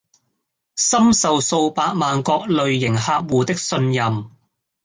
[0.77, 4.31] 深受數百萬各類型客戶的信任